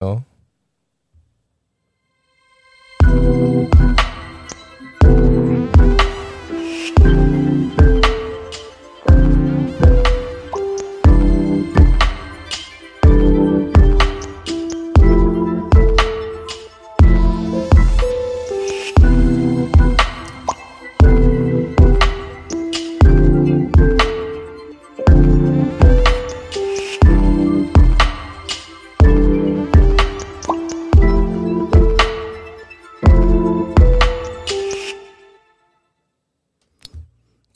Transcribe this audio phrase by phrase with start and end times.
[0.00, 0.29] 哦。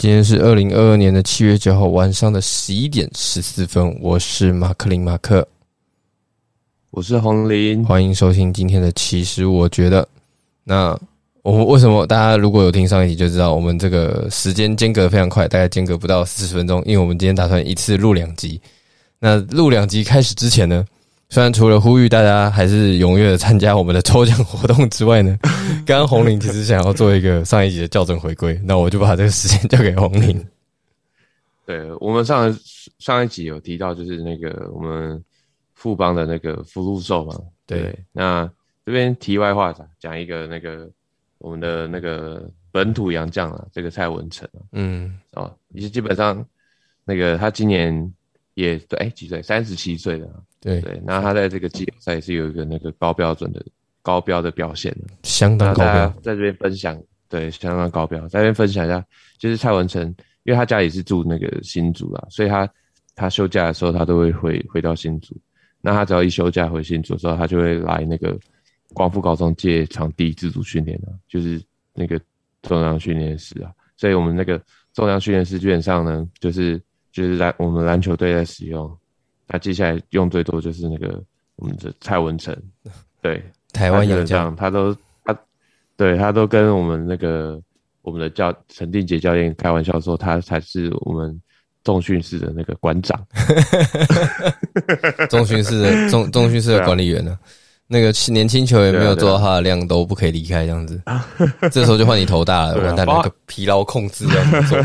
[0.04, 5.48] 今天是二零二二年的七月九号晚上的十一点十四分，我是马克林马克，
[6.90, 8.92] 我是红林，欢迎收听今天的。
[8.92, 10.06] 其实我觉得，
[10.62, 10.94] 那
[11.40, 18.60] 我们为什么大家如果有听上一集就知道，我们这个时间间隔非常快，大概间隔不到四十分钟，因为我们今天打算一次录两集。
[19.18, 20.84] 那录两集开始之前呢？
[21.34, 25.36] 虽然除了呼吁大家还是踊跃的参加我们的抽奖活动之外呢，
[25.84, 30.40] 刚刚红林其实想要做一个上一集的校正回归，那我就把这个时间交给红林。
[31.66, 32.56] 对我们上
[33.00, 35.20] 上一集有提到，就是那个我们
[35.74, 37.92] 富邦的那个福禄寿嘛，对。
[38.12, 38.48] 那
[38.86, 40.88] 这边题外话讲讲一个那个
[41.38, 46.46] 我们的那个本土洋将啊，这个蔡文成啊，嗯，哦，也是基本上
[47.04, 48.14] 那个他今年
[48.54, 49.42] 也对，哎，几岁？
[49.42, 50.28] 三十七岁了。
[50.60, 53.62] 对对，那他在这个季后赛是有一个那个高标准的
[54.00, 56.08] 高标的表现的，相当高标。
[56.22, 58.20] 在这边分享，对，相当高标。
[58.28, 59.04] 在这边分享一下，
[59.38, 60.02] 就是蔡文成，
[60.44, 62.68] 因为他家里是住那个新竹啊，所以他
[63.14, 65.36] 他休假的时候，他都会回回到新竹。
[65.82, 68.38] 那他只要一休假回新竹的时候，他就会来那个
[68.94, 71.62] 光复高中借场地自主训练啊，就是
[71.92, 72.18] 那个
[72.62, 73.70] 重量训练室啊。
[73.98, 74.58] 所以我们那个
[74.94, 76.80] 重量训练室基本上呢，就是
[77.14, 78.98] 就是在我们篮球队在使用。
[79.46, 81.22] 那接下来用最多就是那个
[81.56, 82.52] 我们的蔡文成，
[83.22, 83.40] 对，
[83.72, 84.92] 台湾洋将，他都
[85.24, 85.38] 他，
[85.96, 87.60] 对他都跟我们那个
[88.02, 91.40] 我们的教陈定杰教练开玩笑说，他才是我们
[91.84, 93.24] 重训室的那个馆长
[95.30, 97.38] 重训室的重重训室的管理员呢。
[97.94, 101.00] 那个年轻球员没有做到他的量都不可以离开，这样子，
[101.70, 104.78] 这时候就换你头大了，完蛋，那个疲劳控制要 做。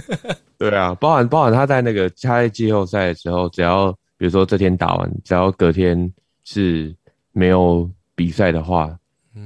[0.56, 6.10] 对啊，包含包含他在那个他在季后赛的时候，只要比如说这天打完，只要隔天
[6.44, 6.94] 是
[7.32, 8.96] 没有比赛的话，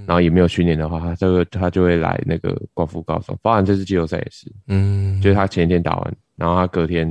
[0.07, 3.37] 然后也没有训练的话，他这个他就会来那个光复高手。
[3.43, 7.09] 包含这次季后赛也是，嗯，就是他前一天打完，然后他隔天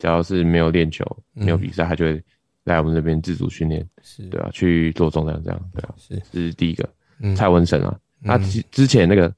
[0.00, 2.20] 只要是没有练球、没有比赛，他就会
[2.64, 6.88] 来我们这边自主训练，是对啊，去做重量这样，对啊，是这是第一个。
[7.36, 9.32] 蔡文成啊，那之之前那个，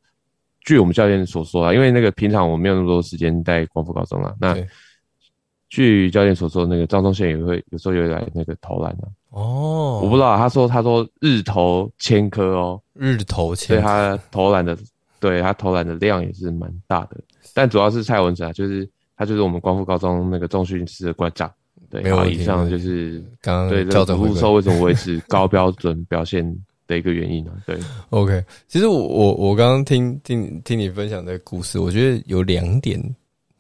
[0.64, 4.56] 据我们教练所说啊，因为那个平常我没有那么多时间在光复高中啊，那。
[5.69, 10.00] 据教练所说，那个张宗宪也会有时候也会来那个投篮啊哦。
[10.00, 14.78] 我不知道，他说他说日投千颗哦，日投千，所以他投篮的，
[15.19, 17.16] 对他投篮的量也是蛮大的。
[17.53, 21.53] 但主要是蔡文成啊，就是他就是我们光复高中那个中训师的馆长。
[21.91, 26.44] 对，没有以上就是刚对校正回收为什么维持高标准表现
[26.86, 27.52] 的一个原因呢？
[27.66, 27.78] 对，
[28.10, 33.02] OK，其实我我我刚刚听听听你分享的故事，我觉得有两点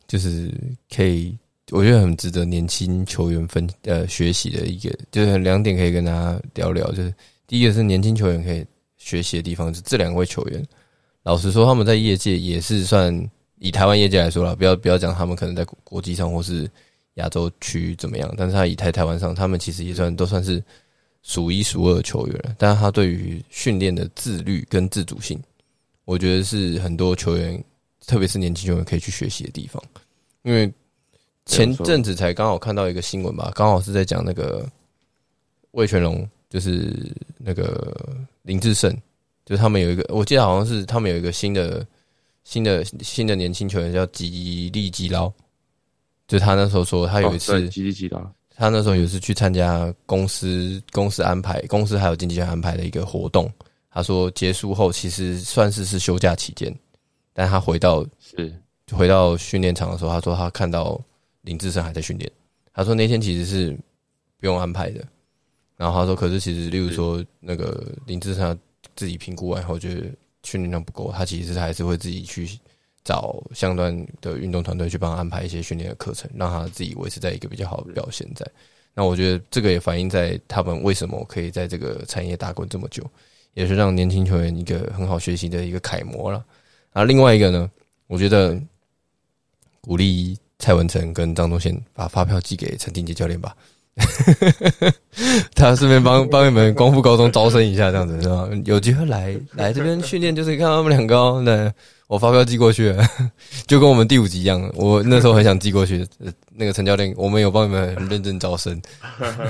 [0.06, 0.52] 就是
[0.94, 1.36] 可以。
[1.72, 6.88] 我觉得很值得年轻球员分呃学习的一个，就是两点可以跟大家聊聊。
[6.92, 7.12] 就是
[7.48, 8.64] 第一个是年轻球员可以
[8.96, 10.64] 学习的地方，是这两位球员。
[11.24, 13.12] 老实说，他们在业界也是算
[13.58, 16.70] 以台湾业界来说了，不要不要讲他们可能在国际上或是
[17.16, 20.62] 亚洲区怎么样，但是他以台台湾上，他们其实也算都算是
[21.22, 22.56] 数一数二的球员。
[22.56, 25.38] 但是他对于训练的自律跟自主性，
[26.06, 27.62] 我觉得是很多球员，
[28.06, 29.82] 特别是年轻球员可以去学习的地方，
[30.42, 30.72] 因为。
[31.48, 34.68] 前阵子才刚好看到一个新闻吧，刚好是在讲那个
[35.70, 36.92] 魏全龙，就是
[37.38, 37.96] 那个
[38.42, 38.92] 林志胜，
[39.44, 41.86] 就是他们有一个，我记得好像是他们有一个新的、
[42.42, 45.32] 新的、新的年轻球员叫吉利吉捞，
[46.28, 48.20] 就他那时候说他有一次吉利吉捞，
[48.54, 53.50] 他那时候有一次去参加公司公司安排，公司还有经纪人安排的一个活动，
[53.90, 56.74] 他说结束后其实算是是休假期间，
[57.32, 58.52] 但他回到是
[58.92, 61.00] 回到训练场的时候，他说他看到。
[61.42, 62.28] 林志胜还在训练，
[62.72, 63.70] 他说那天其实是
[64.36, 65.06] 不用安排的。
[65.76, 68.58] 然后他说，可是其实，例如说那个林志胜
[68.96, 70.10] 自己评估完后，觉得
[70.42, 72.58] 训练量不够，他其实还是会自己去
[73.06, 78.28] 找相关的运动团队去帮他安排一些训练的课程，让他自己维持在一个比较好的表现。
[78.34, 78.44] 在
[78.92, 83.02] 那，我觉得这个也反映在他们为什么可以在这个产业打滚这么久，
[83.54, 86.44] 也是让年轻球员一个很好学习的一个楷模了。
[86.92, 87.70] 啊，另外一个呢，
[88.08, 88.60] 我觉得
[89.80, 90.36] 鼓励。
[90.58, 93.54] 蔡文成跟张东宪把发票寄给陈定杰教练吧，
[95.54, 98.48] 他顺便帮帮你们光复高中招生一下，这样子是吧？
[98.64, 101.42] 有机会来来这边训练，就是看他们两个哦。
[101.44, 101.70] 那
[102.08, 103.04] 我发票寄过去了，
[103.66, 104.70] 就跟我们第五集一样。
[104.76, 106.06] 我那时候很想寄过去，
[106.54, 108.80] 那个陈教练，我们有帮你们很认真招生，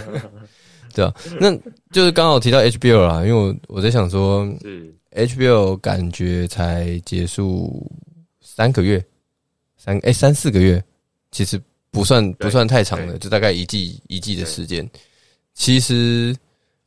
[0.94, 1.14] 对啊。
[1.38, 1.54] 那
[1.92, 7.90] 就是刚好提到 HBL 啦，因为我我在想说，是 HBL 感觉才结束
[8.40, 9.04] 三个月，
[9.76, 10.82] 三哎三四个月，
[11.32, 11.60] 其实
[11.90, 14.88] 不算不算太长的，就大概一季一季的时间。
[15.52, 16.34] 其实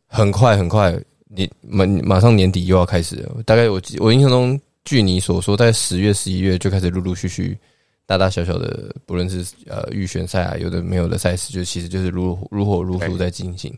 [0.07, 3.44] 很快很快，你马马上年底又要开始了。
[3.45, 4.60] 大概我我印象中。
[4.86, 7.56] 据你所说，在十月、十一月就开始陆陆续续、
[8.08, 13.72] 大大小小的，不论是呃预选赛啊，有的没有的赛事，就其实就是如如火如荼在进行。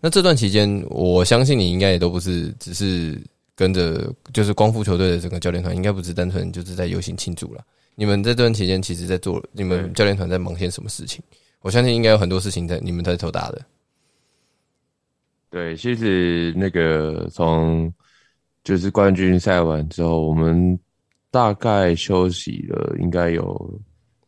[0.00, 3.18] 那这段期间，我相信你应该也都不是只是
[3.54, 7.64] 跟着，就是光复球队的整个教练团，应该不是单纯就是在游行庆祝了。
[7.94, 11.22] 你们这段期间，其实在做你们教练团在忙些什么事情？
[11.60, 13.62] 我相信应该有很多事情在你们在头大的。
[15.48, 17.90] 对，其实那个从。
[18.62, 20.78] 就是冠军赛完之后，我们
[21.30, 23.80] 大概休息了，应该有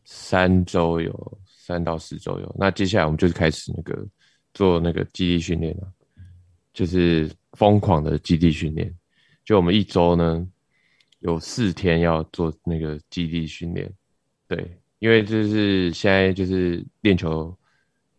[0.05, 2.55] 三周，有三到四周有。
[2.57, 4.07] 那接下来我们就是开始那个
[4.53, 5.87] 做那个基地训练了，
[6.73, 8.91] 就是疯狂的基地训练。
[9.45, 10.47] 就我们一周呢
[11.19, 13.91] 有四天要做那个基地训练，
[14.47, 17.55] 对，因为就是现在就是练球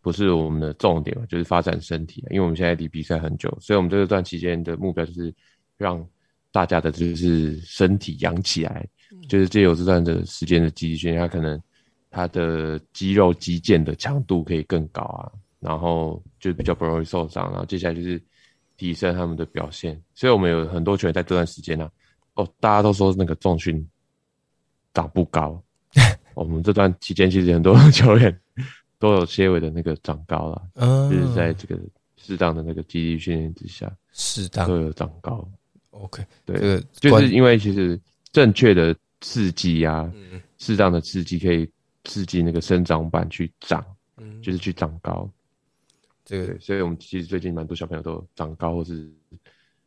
[0.01, 2.23] 不是我们的重点，就是发展身体。
[2.29, 5.35] 因为我们现在离比赛很久，所以我们这段期间的目标就是。
[5.77, 6.05] 让
[6.51, 8.87] 大家的就是身体养起来，
[9.27, 11.61] 就是借由这段的时间的肌力训练，他可能
[12.09, 18.21] 他的肌肉肌腱的强度可以更高啊，然后就比较不容易受伤，然后接下来就是
[18.77, 20.01] 提升他们的表现。
[20.13, 21.89] 所以我们有很多球员在这段时间呢，
[22.35, 23.85] 哦，大家都说那个重训
[24.93, 25.61] 长不高，
[26.35, 28.39] 我们这段期间其实很多球员
[28.97, 31.77] 都有些微的那个长高了，就是在这个
[32.15, 35.45] 适当的那个肌力训练之下，适当都有长高。
[36.01, 37.99] OK，对，就是因为其实
[38.33, 40.11] 正确的刺激啊，
[40.57, 41.69] 适当的刺激可以
[42.03, 43.83] 刺激那个生长板去长，
[44.17, 45.29] 嗯，就是去长高。
[46.25, 49.09] 这个，所以我们其实最近蛮多小朋友都长高或是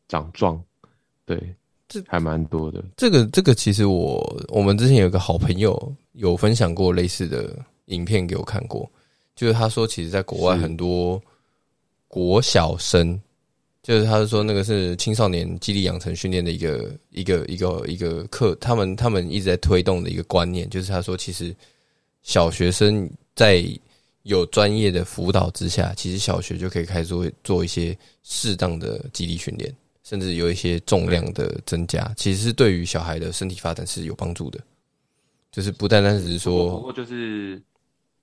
[0.07, 0.59] 长壮，
[1.25, 1.55] 对，
[1.87, 2.83] 这还蛮多的。
[2.97, 8.89] 这个，这个其实我我们之前有个好朋友有分享过类似的影片给我看过，
[9.35, 11.21] 就是他说，其实在国外很多
[12.07, 13.21] 国小生。
[13.89, 21.51] 就是他是说那个是青少年激励养成训练的一个一个一个一个课，他们他们一直在推动的一个观念，就是他说其实
[22.21, 23.65] 小学生在
[24.21, 34.59] 有专业的辅导之下，其实小学就可以开始做做一些适当的激励训练，甚至有一些重量的增加，其实是对于小孩的身体发展是有帮助的。
[35.51, 37.59] 就是不单单只是说，不过就是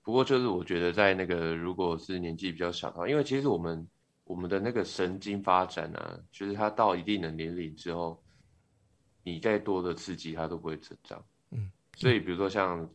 [0.01, 3.85] 不过就是我觉得在那个如果是年纪比较小的话，因为其实我们。
[4.27, 8.21] 我们的那个神经发展啊，就是它到一定的年龄之后，
[9.23, 11.23] 你再多的刺激它都不会成长。
[11.51, 12.87] 嗯，所以比如说像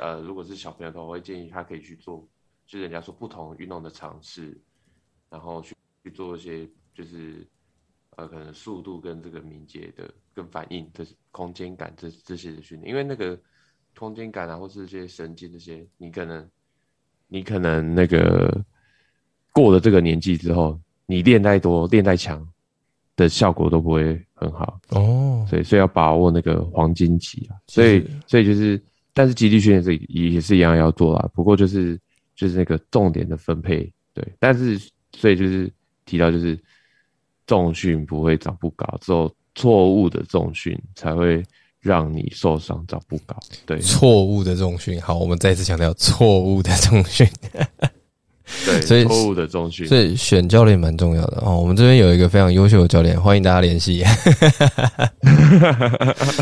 [0.00, 2.28] 呃，如果是小朋友的话，我会建议他可以去做，
[2.66, 4.60] 就人家说不同运动的尝试，
[5.30, 7.46] 然后去去做一些就是
[8.16, 13.40] 呃，可能速度跟这个敏捷的跟反应的空间感这这些的训练，因为那个
[13.96, 16.50] 空间感啊，或是这些神经这些，你可能
[17.28, 18.64] 你可能那个。
[19.52, 22.46] 过了这个年纪之后，你练再多、练再强
[23.16, 25.46] 的效果都不会很好哦。
[25.48, 27.56] 所以，所以要把握那个黄金期啊。
[27.66, 28.82] 所以，所以就是，
[29.12, 31.30] 但是基地训练是也也是一样要做啦。
[31.34, 32.00] 不过就是
[32.34, 34.26] 就是那个重点的分配，对。
[34.38, 34.80] 但是，
[35.12, 35.70] 所以就是
[36.06, 36.58] 提到就是
[37.46, 41.42] 重训不会长不高，只有错误的重训才会
[41.80, 43.36] 让你受伤长不高。
[43.66, 44.98] 对，错误的重训。
[45.02, 47.28] 好，我们再次强调错误的重训。
[48.64, 51.58] 对，所以错误的中训，所以选教练蛮重要的哦。
[51.58, 54.04] 我们这边有一个非常优秀的教练，欢迎大家联系。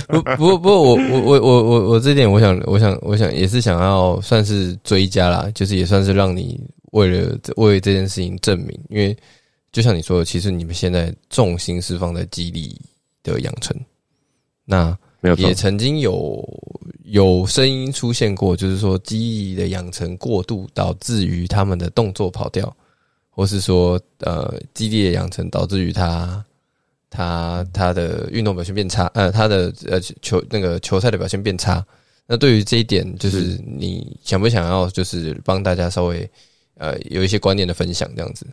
[0.08, 6.60] 不 不不，我我我我我我这点，我想我想我想也是想要算是追加啦，就是也算是让你
[6.92, 9.16] 为了为这件事情证明，因为
[9.72, 12.76] 就像你说的，其实你们现在重心是放在激励
[13.22, 13.76] 的养成，
[14.64, 14.96] 那
[15.36, 16.42] 也曾经有。
[17.10, 22.72] 有声音出现过，就是说记忆的养成过度导致于他们的动作跑掉，
[23.30, 26.44] 或是说呃记忆的养成导致于他
[27.08, 31.84] 他他的运动表现变差，呃他的呃球那个球赛的表现变差。
[32.28, 36.30] 那对于这一点，就是你想不想要就是帮大家稍微
[36.76, 38.46] 呃有一些观念的分享这样子？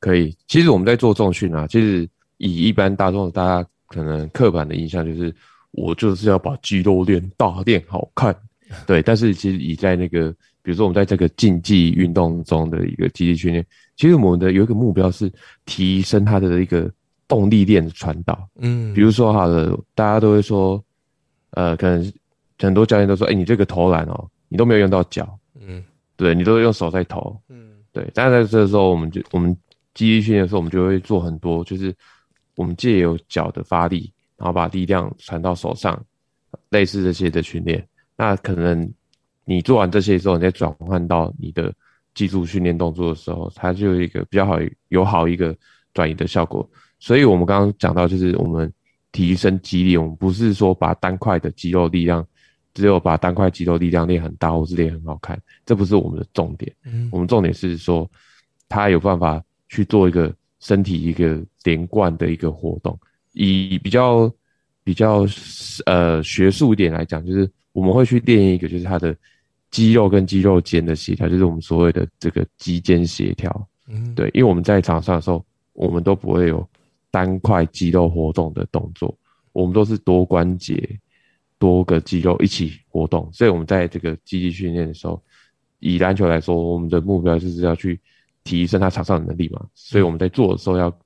[0.00, 5.34] 可以，其实我们在做重训啊，其实以一般大众大家可能刻板的印象就是。
[5.72, 8.36] 我就是要把肌肉练大、练好看，
[8.88, 9.00] 对。
[9.00, 10.32] 但是其实以在那个
[10.64, 15.32] 比如说我们在这个竞技运动中的一个肌力训练，其实我们的有一个目标是
[15.66, 16.90] 提升它的一个
[17.28, 18.48] 动力链的传导。
[18.56, 20.82] 嗯，比如说好了，大家都会说，
[21.52, 22.12] 呃，可能
[22.58, 25.84] 很多教练都说，哎，你这个投篮哦，你都没有用到脚，嗯，
[26.16, 28.10] 对你都是用手在投，嗯，对。
[28.12, 29.56] 但是在这时候，我们就我们
[29.94, 31.94] 肌力训练的时候，我们就会做很多，就是
[32.60, 35.98] 我们借由脚的发力，然后把力量传到手上，
[36.68, 37.82] 类似这些的训练。
[38.18, 38.86] 那可能
[39.46, 41.72] 你做完这些之后，你再转换到你的
[42.12, 45.56] 技术训练动作的时候，它就有一个比较好、有好一个
[45.94, 46.68] 转移的效果。
[46.98, 48.70] 所以我们刚刚讲到，就是我们
[49.10, 52.22] 提升肌力，我们不是说把单块的肌肉力量，
[52.74, 56.70] 只有把单块肌肉力量练很大，或是练很好看，这不是我们的重点。
[56.84, 58.06] 嗯，我们重点是说，
[58.68, 62.98] 他有办法去做一个身体一个连贯的一个活动。
[63.32, 64.32] 以比较
[64.82, 65.24] 比较
[65.86, 69.14] 呃学术一点来讲，就是我们会去练一个，就是它的
[69.70, 73.68] 肌肉跟肌肉间的协调，就是我们所谓的这个肌间协调。
[73.86, 76.68] 嗯，对，因为我们在场上的时候，我们都不会有
[77.10, 79.16] 单块肌肉活动的动作，
[79.52, 80.88] 我们都是多关节、
[81.58, 83.28] 多个肌肉一起活动。
[83.32, 85.22] 所以我们在这个肌力训练的时候，
[85.78, 87.98] 以篮球来说，我们的目标就是要去
[88.42, 89.64] 提升他场上的能力嘛。
[89.74, 90.96] 所以我们在做的时候，要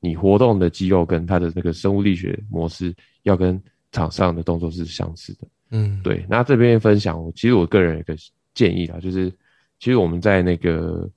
[0.00, 3.60] 你活动的肌肉跟它的那个生物力学模式，要跟
[3.92, 5.48] 场上的动作是相似的。
[5.70, 8.16] 嗯，对，那这边分享，其实我个人有一个
[8.54, 9.30] 建议啊，就是
[9.78, 11.08] 其实我们在那个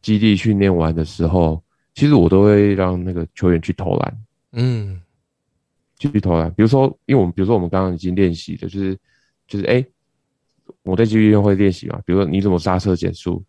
[0.00, 1.62] 基地训练完的时候，
[1.94, 5.00] 其实我都会让那个球员去投篮，嗯，
[5.98, 6.50] 去投篮。
[6.54, 8.98] 比如说，因为我们比如说我们刚刚已经练习的，就是
[9.46, 9.84] 就是哎、
[10.82, 13.44] 我在基地训练会练习嘛，比如说你怎么刹车减速，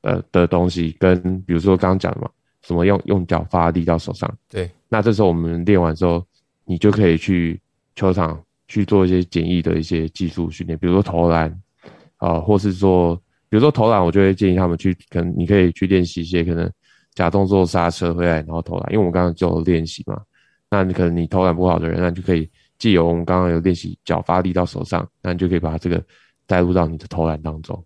[0.00, 2.30] 呃的东西，跟比如说刚刚讲的嘛，
[2.62, 6.24] 什么用用脚发力到手上，对，那这时候我们练完之后，
[6.64, 7.60] 你就可以去
[7.96, 11.52] 球场去做一些简易的一些技术训练，比如说投篮，
[12.18, 13.16] 啊、或是说，
[13.48, 16.70] 比如说投篮，我就会建议他们去，可能你可以去练习一些可能
[17.14, 20.20] 假动作刹车回来，然后投篮，因为我们刚刚就有练习嘛，
[20.70, 26.02] 那你可能你投篮不好的人，那你就可以借由我们刚刚有练习脚发力到手上，那你就可以把这个
[26.46, 27.84] 带入到你的投篮当中，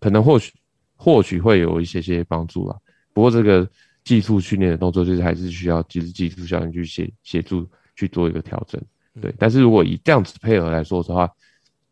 [0.00, 0.52] 可能或许
[0.96, 2.76] 或许会有一些些帮助啦。
[3.12, 3.68] 不过这个
[4.06, 8.80] 技术训练的动作，就是还是需要其实技术教练去协协助去做一个调整。
[9.20, 11.28] 对，但是如果以这样子配合来说的话，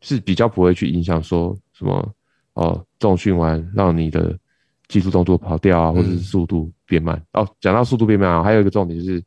[0.00, 2.14] 是比较不会去影响说什么
[2.52, 4.38] 哦，重训完让你的
[4.86, 7.20] 技术动作跑掉啊，或者是速度变慢。
[7.32, 9.20] 哦，讲到速度变慢啊，还有一个重点就是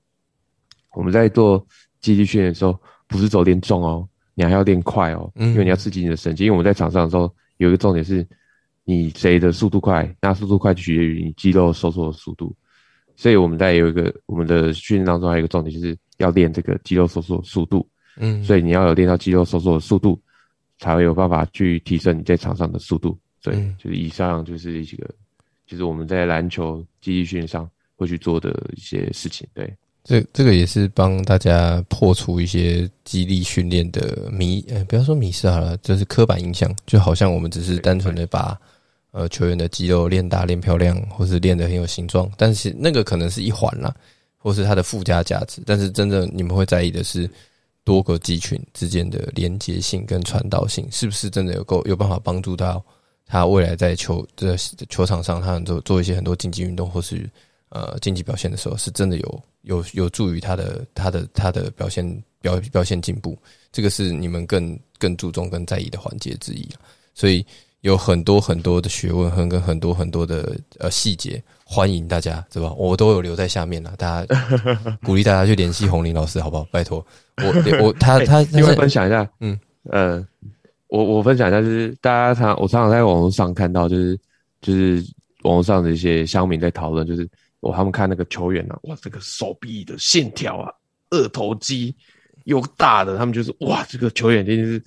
[0.94, 1.68] 我们在做
[2.00, 6.46] 肌力训练的时候，不是走练重哦，你还要练快哦，嗯因为你要刺激你的神经。
[6.46, 8.26] 因为我们在场上的时候，有一个重点是，
[8.86, 12.56] 你谁的速度快，那速度快取决于你肌肉收缩的速度。
[13.18, 17.86] 所以我们在有一个我们的训练当中，还有一个重点就是要练这个肌肉收缩的速度。
[18.20, 20.20] 嗯，所以你要有练到肌肉收缩的速度，
[20.80, 23.18] 才会有办法去提升你在场上的速度。
[23.44, 25.08] 对，嗯就是以上就是一个，
[25.68, 29.48] 就是我们在篮球记忆训练上会去做的一些事情。
[29.54, 29.72] 对，
[30.04, 38.60] 这这个也是帮大家破除一些激励训练的迷，呃，不要说迷失好了，就是刻板印象，就好像我们只是单纯的把
[39.12, 43.96] 呃球员的肌肉练大、练漂亮，或是练得很有形状，但是那个可能是一环啦，
[44.38, 45.62] 或是它的附加价值。
[45.66, 47.30] 但是真正你们会在意的是
[47.84, 52.84] 多个肌群之间的连接性跟传导性，是不是真的有够有办法帮助到
[53.26, 57.30] 他未来在球的球场上，他做做一些很多竞技运动或是
[57.70, 62.06] 呃竞技表现的时候，是真的有有有助于他的他的他的表现
[62.42, 63.38] 表表现进步，
[63.72, 66.68] 这个是你们更更注重跟在意的环节之一
[67.14, 67.46] 所以
[67.88, 72.74] 有很多很多的学问和跟很多很多的呃细节，欢迎大家对吧？
[72.74, 74.36] 我都有留在下面了，大家
[75.04, 76.68] 鼓励大家去联系红林老师好不好？
[76.70, 77.06] 拜托
[77.38, 77.48] 我
[77.82, 79.58] 我 他他他另外分享一下，嗯
[79.90, 80.22] 呃，
[80.90, 84.20] 我我分享一下，就是大家常我常常在网络上看到，就是
[84.60, 85.02] 就是
[85.44, 87.26] 网络上的一些乡民在讨论，就是
[87.62, 90.70] 我他们看那个球员啊，哇，这个手臂的线条啊，
[91.12, 91.96] 二头肌
[92.44, 94.84] 又大的，他们就是哇，这个球员真的是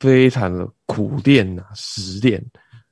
[0.00, 2.44] 非常的苦练呐、实练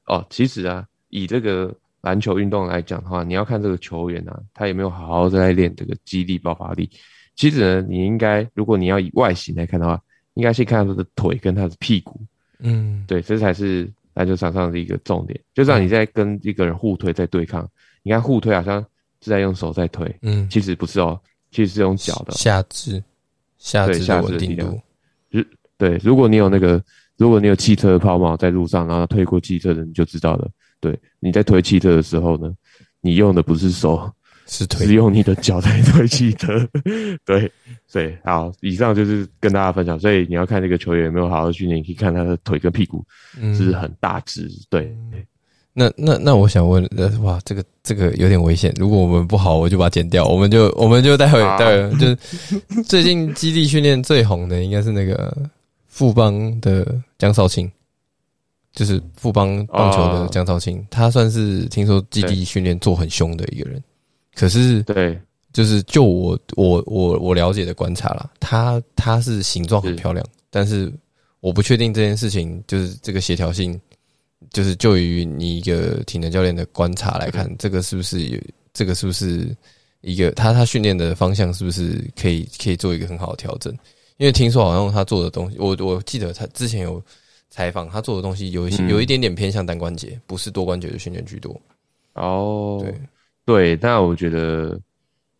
[0.06, 0.24] 哦。
[0.30, 6.88] 其实啊，以这个篮球运动来讲的话，你要看这个球员啊，他有没有好好在练这个肌力、爆发力。
[7.34, 10.00] 其实呢，你应该如果你要以外形来看的话，
[10.34, 12.20] 应该先看他的腿跟他的屁股，
[12.60, 15.40] 嗯对，这才是篮球场上的一个重点。
[15.54, 17.68] 就像你在跟一个人互推在对抗，
[18.02, 18.80] 你看互推好像
[19.20, 22.36] 是在用手在推，嗯其实不是哦，其实是用脚的哦。
[22.36, 23.02] 下肢
[23.58, 24.80] 下肢的力量度，
[25.78, 26.82] 对，如果你有那个，
[27.16, 30.50] 如果你有汽车的抛锚在路上，然后推过汽车的，你就知道了。
[30.80, 32.52] 对，你在推汽车的时候呢，
[33.00, 34.11] 你用的不是手，
[34.47, 36.68] 是推只有你的脚在推汽车。
[37.25, 37.50] 对
[37.92, 39.99] 对，好，以上就是跟大家分享。
[39.99, 43.04] 所以你要看这个球员有没有好好训练，你可以看他的腿跟屁股
[43.56, 44.49] 是很大只。
[44.68, 44.92] 对，
[45.73, 48.73] 那那那我想问，呃，哇，这个这个有点危险。
[48.76, 50.26] 如果我们不好，我就把它剪掉。
[50.26, 55.35] 我们就我们就待会待会就是最近基地训练最红的应该是那个
[55.98, 57.70] 富邦的江少庆。
[58.74, 63.82] 就是富邦棒球的江超清，他算是听说基地训练做很凶的一个人。
[64.36, 65.18] 可是，对，
[65.52, 70.92] 就是就我我我我了解的观察啦，他他是形状很漂亮，但是
[71.40, 73.80] 我不确定这件事情就是这个协调性，
[74.52, 78.38] 就是就于你一个体能教练的观察来看，这个是不是有
[78.72, 79.56] 这个是不是
[80.02, 83.76] 一个他他训练的方向是不是可以可以做一个很好的调整？
[84.18, 87.02] 因为听说好像他做的东西，我我记得他之前有。
[87.50, 91.58] 采访他做的东西有一些有一点点偏向单关节，不是多关节的训练居多。
[92.12, 92.94] 哦，对
[93.46, 94.78] 对，但我觉得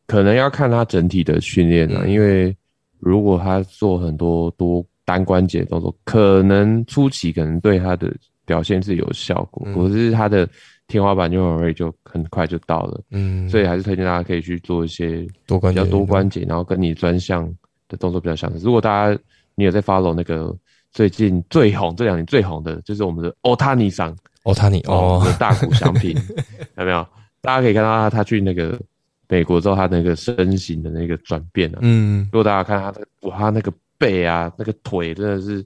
[0.06, 2.56] 可能要看他整体的训练啊，因为
[2.99, 8.11] 如果他做很多多单关节动作，可能初期可能对他的
[8.47, 10.49] 表现是有效果，可是他的
[10.87, 12.99] 天花板就很容易就很快就到了。
[13.11, 17.47] 嗯，所以还是推荐大家可以去做一些多关比较多关节，然后跟你专项
[17.88, 18.64] 的动作比较相似。
[18.64, 19.21] 如果大家
[19.54, 20.57] 你有在 follow 那个。
[20.90, 26.16] 最近最红这两年最红的就是我们的欧塔尼桑，欧塔尼哦，大谷翔平
[26.78, 27.07] 有没有？
[27.42, 28.80] 大家可以看到他，他去那个
[29.28, 31.78] 美国之后，他那个身形的那个转变啊。
[31.83, 35.64] 嗯，如果大家看他的哇，他那个背啊，那个腿真的是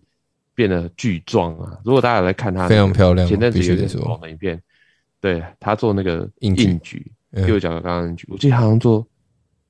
[0.57, 1.79] 变得巨壮啊。
[1.85, 3.27] 如果大家来看他，非常漂亮。
[3.27, 4.61] 前阵子有点红的影片，
[5.21, 7.11] 对他做那个硬举，
[7.47, 9.07] 右脚刚刚举，我记得好像做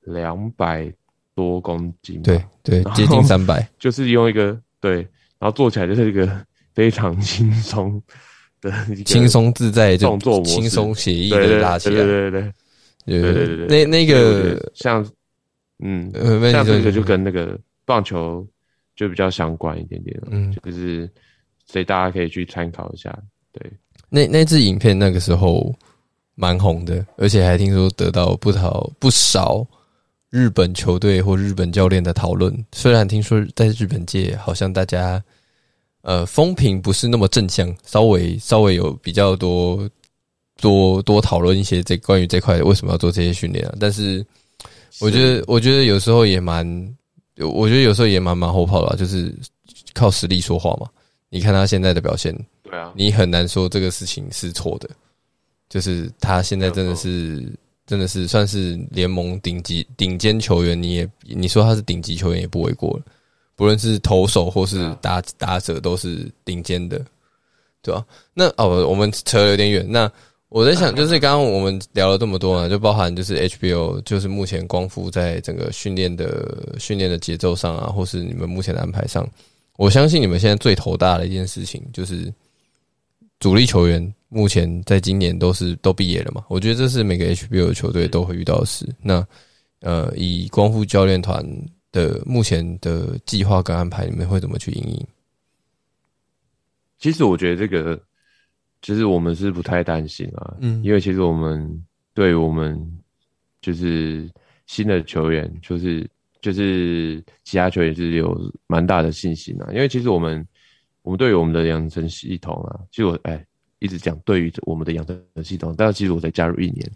[0.01, 0.91] 两百
[1.35, 5.07] 多公斤，对对，接近三百， 就是用一个对。
[5.39, 6.25] 然后做起来就是一个
[6.73, 8.01] 非常轻松
[8.61, 8.71] 的、
[9.03, 11.95] 轻松自在动作模式，轻松写意的拉起来。
[11.95, 12.53] 对对对
[13.05, 15.05] 对对对对那那个像，
[15.79, 16.09] 嗯，
[16.49, 18.47] 像这个就跟那个棒球
[18.95, 20.29] 就比较相关一点点了。
[20.31, 21.09] 嗯，就是
[21.65, 23.13] 所以大家可以去参考一下。
[23.51, 23.69] 对，
[24.07, 25.75] 那那支影片那个时候
[26.35, 29.67] 蛮红的，而且还听说得到不少不少。
[30.33, 35.23] 日本球队或日本教练的讨论，虽然听说在日本界好像大家，
[36.01, 39.87] 呃，风评不是那么正向，稍微稍微有比较多
[40.59, 43.75] 多多讨论一些这关于这块为什么要做这些训练啊？
[43.79, 44.25] 但是
[44.99, 46.65] 我觉得，我觉得有时候也蛮，
[47.37, 49.31] 我觉得有时候也蛮蛮后炮的，就是
[49.93, 50.89] 靠实力说话嘛。
[51.29, 54.89] 你看他现在的表现，对啊，你很难说这个事情是错的，
[55.69, 57.47] 就是他现在真的是。
[57.85, 63.03] 真的是算是联盟顶级顶尖球员，你也你说他是顶级球员也不为过了。
[63.55, 66.99] 不论是投手或是打打者，都是顶尖的，
[67.81, 68.03] 对吧？
[68.33, 69.85] 那哦，我们扯有点远。
[69.87, 70.11] 那
[70.49, 79.29] 我在想，就是刚刚我们聊了这么多啊，就包含就是 HBO，就是目前光复在整个训练的训练的节奏上啊，或是你们目前的安排上，
[79.77, 82.33] 我相信你们现在最头大的一件事情就是
[83.39, 84.13] 主力球员。
[84.33, 86.43] 目前在今年都是都毕业了嘛？
[86.49, 88.89] 我觉得这是每个 HBO 的球队都会遇到的事。
[89.01, 89.25] 那
[89.81, 91.45] 呃，以光复教练团
[91.91, 95.07] 的目前的计划跟安排，你们会怎么去应应？
[96.97, 98.01] 其实我觉得这个，
[98.81, 102.79] 其实我们是不太担心啊，嗯，因为其实我们对我们
[103.61, 104.29] 就是
[104.65, 106.09] 新的球员，就是
[106.41, 109.69] 就是其他球员是有蛮大的信心啊。
[109.71, 110.47] 因为其实我们
[111.01, 113.45] 我们对于我们的养成系统啊，其实我哎。
[113.83, 116.89] 一直讲对于我们的养成系统，但是其实我才加入一年，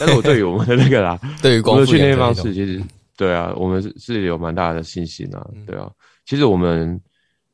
[0.00, 2.82] 但是我对于我们的那个啦， 对于我们的训练方式，其实
[3.18, 5.92] 对啊，我们是是有蛮大的信心啊，对啊，
[6.24, 6.98] 其实我们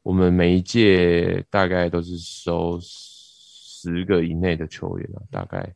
[0.05, 5.69] 我们每一届大概都是收十个以内的球员啊，大概。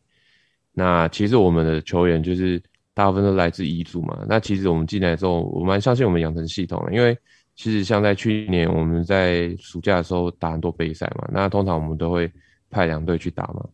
[0.73, 2.63] 那其实我们的球员就是
[2.95, 7.19] 大部分都来自彝族嘛，那其实我们进来之后，我蛮相信我们养成系统，因为
[7.57, 12.31] 其实像在去年我们在暑假的时候打很多杯赛嘛，那通常我们都会。
[12.73, 13.69] 派两队去打嘛？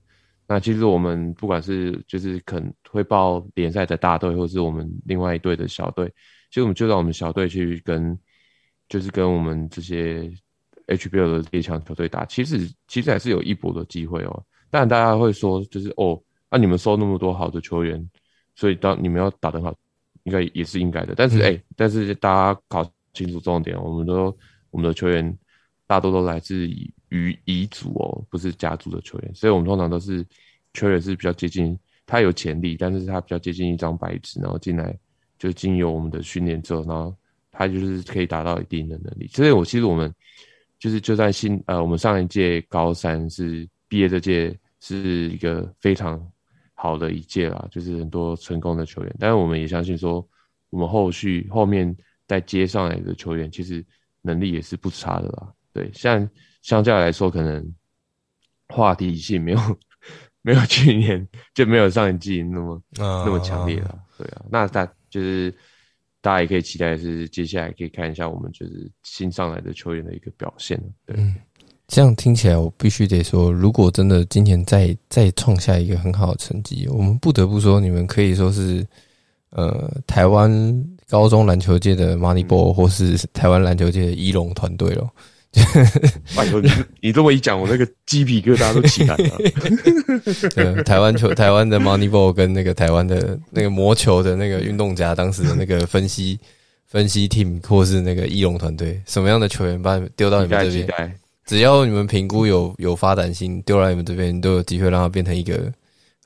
[0.50, 6.06] 那其实我们不管是就是可能会报联赛的大队，或是我们另外一队的小队，
[6.50, 8.18] 其实我们就让我们小队去跟，
[8.88, 10.30] 就是跟我们这些
[10.86, 12.24] HBL 的列强球队打。
[12.24, 14.42] 其实其实还是有一搏的机会哦。
[14.70, 16.18] 但大家会说，就是哦，
[16.50, 18.10] 那你们收那么多好的球员，
[18.54, 19.74] 所以当你们要打得好，
[20.24, 21.14] 应该也是应该的。
[21.14, 24.34] 但是哎，但是大家搞清楚重点，我们都
[24.70, 25.38] 我们的球员
[25.86, 26.66] 大多都来自
[27.10, 27.38] 于。
[27.44, 30.24] 遗族哦，不是家族的球员，所以我们通常都是
[30.74, 34.94] 球员是比较接近，他有潜力，但是他比较接近一张白纸，然后进来
[35.38, 37.16] 就经由我们的训练之后，然后
[37.50, 39.26] 他就是可以达到一定的能力。
[39.28, 40.14] 所以我其实我们
[40.78, 46.20] 就是就算新呃，我们上一届高三是毕业这届是一个非常
[46.74, 49.16] 好的一届啦，就是很多成功的球员。
[49.18, 50.26] 但是我们也相信说，
[50.70, 53.82] 我们后续后面再接上来的球员，其实
[54.20, 55.52] 能力也是不差的啦。
[55.72, 56.28] 对，像
[56.68, 57.74] 相较来说，可能
[58.68, 59.58] 话题性没有
[60.42, 63.98] 没有去年就没有上一季那么那么强烈了。
[64.18, 65.50] 对啊，那大就是
[66.20, 70.78] 大家也可以期待是接下来可以看一下我们就是新上来的球员的一个表现。
[71.06, 71.16] 对。
[71.86, 78.86] 这样听起来，我必须得说，如果真的今年再再创下一个很好的成绩，我们不得不说，你们可以说是
[79.52, 80.52] 呃台湾
[81.08, 85.08] 高中篮球界的 Moneyball，或是台湾篮球界的一龙团队了。
[86.36, 90.82] 哎呦，你你这么一讲，我那个鸡皮疙瘩都起来了。
[90.84, 96.38] 台湾球台湾的 Moneyball 跟那个台湾的那个魔球的那个运动家，当时的那个分析
[96.86, 101.14] 分析 team，或是那个翼龙团队，什么样的球员把丢到你们这边？
[101.46, 105.72] 只要你们评估有有发展性，丢来你们这边都有机会让他变成一个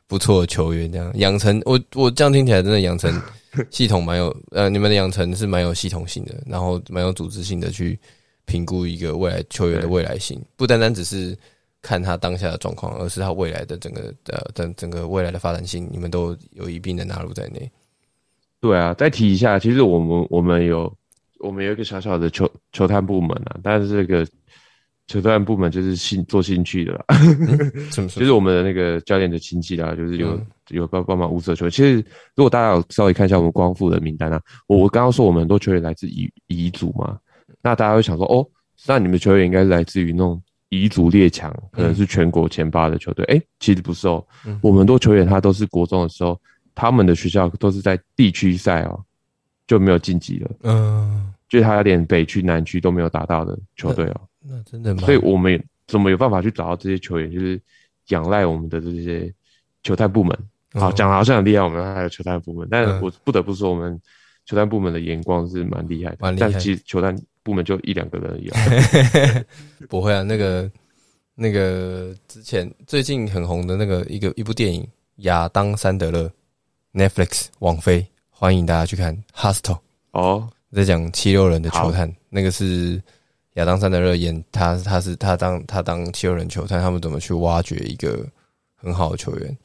[0.08, 0.90] 不错的球员。
[0.90, 3.22] 这样养成，我我这样听起来真的养成
[3.70, 7.96] 系统蛮有呃，你们的养成是蛮有系统性的，然后蛮有组织性的去
[8.44, 11.36] 评估一个未来球员的未来性，不单单只是
[11.80, 17.70] 看他当下的状况，而是他未来的整个呃整整个未来的发展性，你们都有一并的纳入在内。
[18.60, 20.92] 对啊，再提一下，其实我们我们有
[21.40, 24.26] 我们有一个小小的球球探部门啊，但是这个。
[25.08, 27.04] 球探部门就是兴做兴趣的啦，
[27.90, 31.70] 就是我们的那个教练的亲戚啦，就是有有帮帮忙物色球员。
[31.70, 31.96] 其实
[32.36, 37.18] 如果大家有稍微看一下我们光复的名单啊，我我刚刚说我们很多球员来自乙乙组嘛，
[37.62, 38.46] 那大家会想说哦，
[38.86, 43.24] 那你们球员应该是来自于那种彝族列强，可能是全国前八的球队。
[43.26, 44.24] 哎，其实不是哦，
[44.60, 46.38] 我们很多球员他都是国中的时候，
[46.74, 49.04] 他们的学校都是在地区赛哦，
[49.66, 50.50] 就没有晋级了。
[50.62, 54.20] 嗯，就是他连北区南区都没有达到的球队哦。
[54.40, 57.30] 那真的吗，所以我们怎么有办法去找到这些球员？
[57.30, 57.60] 就是
[58.08, 59.32] 仰赖我们的这些
[59.82, 60.36] 球探部门。
[60.72, 64.00] 好，讲的好像很厉害，我们还有球探部门，但我不得不说，我们
[64.46, 66.34] 球探部门的眼光是蛮厉害的。
[66.36, 68.50] 但其实球探部门就一两个人而已。
[69.86, 70.70] 不会啊，那个
[71.34, 74.82] 那个之前最近很红的那个一个一部电影
[75.16, 76.30] 《亚当·山德勒》
[77.08, 79.74] ，Netflix 网飞，欢迎大家去看《Hustle》。
[80.12, 83.02] 哦，在讲七六人的球探，那个是。
[83.56, 88.26] 亚当·山德勒演他，他是他当他当七六人球探，他们怎么去挖掘一个
[88.74, 89.58] 很好的球员？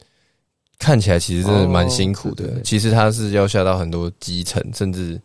[0.78, 2.60] 看起来其实真的蛮辛苦的。
[2.60, 5.18] 其实他是要下到很多基层，甚至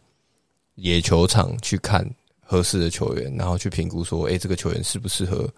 [0.76, 2.10] 野球场去看
[2.44, 5.50] 合适的球员，然后去评估说，哎，这个球员适不适合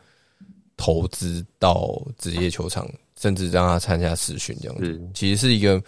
[0.78, 5.02] 投资到职业球场，甚至让他参加试训这样子。
[5.13, 5.82] 其实是一个。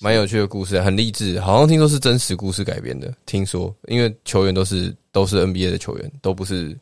[0.00, 3.14] 蛮有趣的故事，很励志，好像听说是真实故事改编的。
[3.26, 6.76] 听说，因为球员都是都是 NBA 的球员，都不是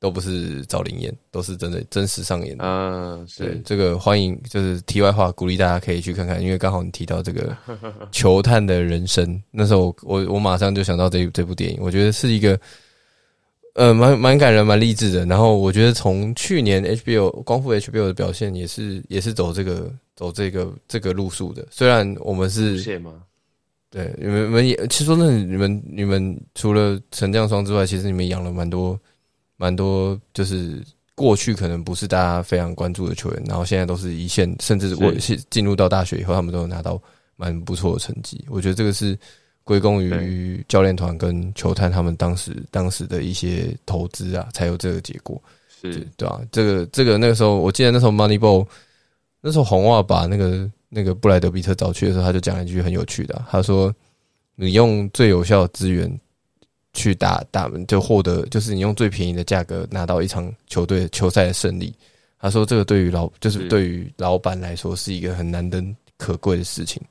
[0.00, 2.64] 都不是赵灵演，都是真的真实上演的。
[2.64, 7.54] 嗯，是这个欢迎，就是题外话，鼓励大家可以去看看，因为刚好你提到这个
[8.10, 12.58] 球探的人生，那时候我我马上就想到这这部电影，我觉得是一个
[13.74, 15.24] 呃蛮蛮感人、蛮励志的。
[15.26, 19.92] 然后我觉得从去年 HBO 光复 HBO 的表现也是也是走这个。
[20.16, 22.80] 走这个这个路数的，虽然我们是，
[23.90, 28.96] 对你们你们也，其实说那你们你们除了陈将双之外，其实你们养了蛮多
[29.56, 30.80] 蛮多，就是
[31.16, 37.02] 过去可能不是大家非常关注的球员，然后现在都是一线，甚至我是进入到大学以后，他们都有拿到
[37.34, 38.44] 蛮不错的成绩。
[38.48, 39.18] 我觉得这个是
[39.64, 46.40] 归功于教练团跟球探他们当时当时的一些投资啊，才有这个结果，是对啊？
[46.52, 48.66] 这个这个那个时候，我记得那时候 Moneyball。
[49.46, 53.94] 那时候红袜把那个那个布莱德比特找去的时候，他就讲了一句很有趣的，他说
[54.56, 56.10] ：“你用最有效的资源
[56.94, 61.94] 去打打，就获得就是你用最便宜的价格拿到一场球队球赛的胜利。”
[62.40, 65.84] 他说：“这个对于老就是对于老板来说是一个很难得
[66.16, 67.02] 可贵的事情。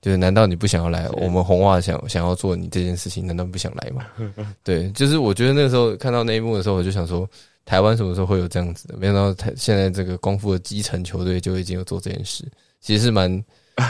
[0.00, 1.08] 就是难道你不想要来？
[1.12, 4.06] 我们红袜想想要做你这件事情，难道不想来吗？
[4.64, 7.28] 对，就是我觉得那个时候看到那一幕的时候，我就想说。”
[7.66, 8.96] 台湾什么时候会有这样子的？
[8.96, 12.42] 没想到台现在这个光复的基层球队就已经有做这件事，
[12.80, 13.30] 其实是蛮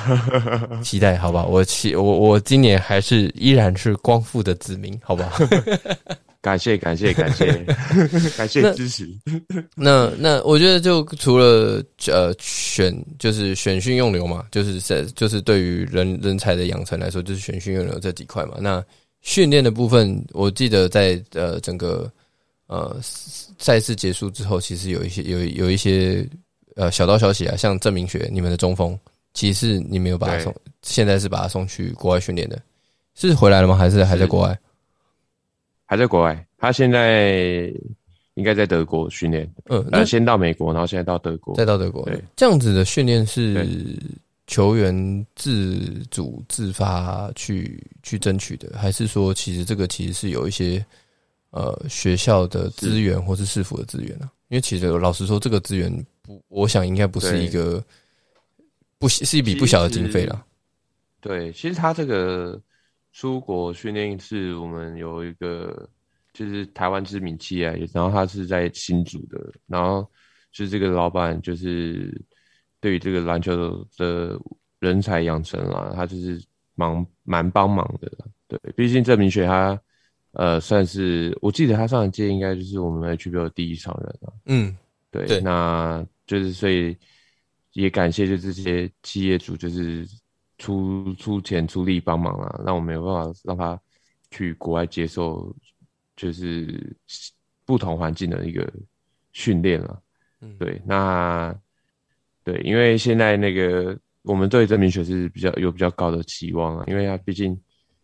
[0.84, 1.46] 期待，好吧？
[1.46, 5.38] 我期我我今年还是依然是光复的子民，好不好？
[6.42, 7.52] 感谢感谢感谢
[8.36, 9.08] 感谢支持。
[9.76, 18.56] 那那我觉得就除了呃选就是选训用流嘛，就是在就是对于人人才的养成来说，就是选训用流这几块嘛。
[18.60, 18.82] 那
[19.20, 22.10] 训练的部分，我记得在呃整个
[22.66, 22.96] 呃。
[23.62, 26.26] 赛事结束之后，其实有一些有有一些
[26.76, 28.98] 呃小道消息啊，像郑明学，你们的中锋，
[29.34, 32.58] 其实你没有把他送，现在是把他送去国外训练的，
[33.14, 33.76] 是回来了吗？
[33.76, 34.58] 还是还在国外？
[35.90, 37.74] 还在国外，他现在
[38.34, 39.52] 应该在德国训练。
[39.64, 42.04] 嗯，那先到美国，然后现在到德国，再到德国。
[42.04, 43.98] 对，这样子的训练是
[44.46, 50.86] 球员自主自发去去争取的，还是说其实这个其实是有一些
[51.50, 54.30] 呃学校的资源或是市府的资源呢？
[54.46, 57.82] 因为其实老实说，这个资源不，我想应该不是一个
[58.96, 60.46] 不是一笔不小的经费了。
[61.20, 62.60] 对，其实他这个
[63.12, 65.88] 出国训练一次我们有一个
[66.32, 70.08] 就是台湾知名企业，然后他是在新竹的，然后
[70.52, 72.12] 就是这个老板就是。
[72.82, 74.40] 对于这个篮球的
[74.78, 76.42] 人才养成啦，他就是
[76.76, 78.10] 忙蛮帮忙的。
[78.48, 79.78] 对，毕竟郑明学他
[80.32, 84.32] 呃算是，我记得他上一届应该就是我们 HBO 的第一场人啊。
[84.46, 84.74] 嗯，
[85.10, 86.96] 对，那就是所以
[87.74, 90.08] 也感谢就这些企业主就是
[90.60, 93.80] 出出钱出力帮忙啊，让我没有办法让他
[94.30, 95.52] 去国外接受
[96.14, 96.96] 就是
[97.64, 98.72] 不同环境的一个
[99.32, 100.00] 训练了。
[100.40, 101.52] 嗯，对，那。
[102.42, 107.56] 对，因为现在那个我们对郑明雪是比较有比较高的期望啊，因为他毕竟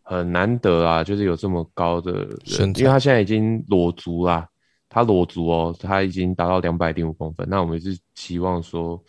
[0.02, 2.12] 很难得啊，就是有这么高的
[2.44, 4.46] 人，因为他现在已经裸足啦，
[4.90, 9.02] 他裸足哦，他已经达到两百零五公分，那我们是期望说，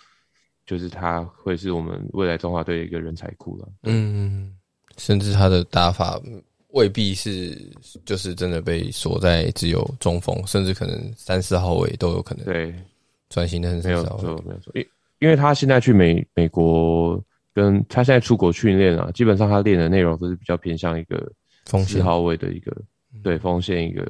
[0.68, 3.68] 就是他会是我们未来中华队的一个人才库了。
[3.84, 4.56] 嗯，
[4.98, 6.22] 甚至他的打法
[6.74, 7.58] 未必是
[8.06, 12.46] 就是真的被锁在只有中锋，甚至可能三四号位都有可能。
[12.46, 12.76] 对，
[13.30, 14.72] 转型的很没有错，没有错。
[15.20, 17.20] 因为他现在去美美国，
[17.54, 21.32] 跟他现在出国训练啊，基本上他练的内容都是比较偏向一个
[21.88, 22.76] 四号位的一个
[23.24, 24.06] 对锋线一个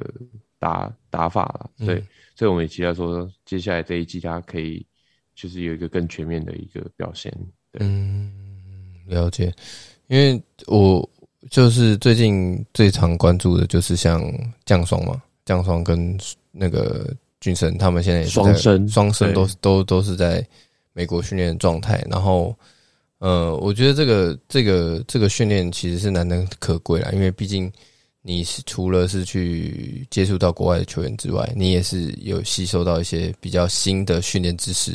[0.58, 4.84] 打打法了，对，所以我们也期待说，接下来这一季他可以
[5.40, 7.32] 就是有一个更全面的一个表现。
[7.78, 8.32] 嗯，
[9.06, 9.54] 了解，
[10.08, 11.08] 因为我
[11.48, 14.20] 就是最近最常关注的就是像
[14.64, 16.18] 降霜嘛，降霜跟
[16.50, 20.44] 那个俊生他们现在双生双生都都都是在。
[20.94, 22.52] 美国训练状态，然后，
[23.18, 27.70] 呃，我觉得这个这个这个训练其实是难能可贵啦，因为毕竟
[28.20, 34.92] 你是除了是去接触到国外的球员之外，你也是有吸收到一些比较新的训练知识，